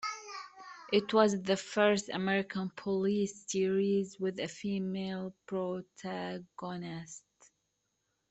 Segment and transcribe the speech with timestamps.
[0.91, 7.23] It was the first American police series with a female protagonist.